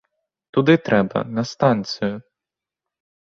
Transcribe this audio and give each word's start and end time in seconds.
Туды 0.55 0.75
трэба, 0.87 1.21
на 1.35 1.43
станцыю. 1.51 2.13